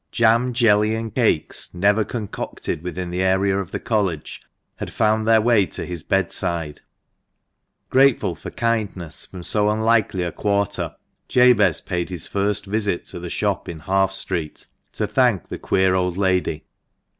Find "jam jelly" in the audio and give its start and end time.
0.11-0.95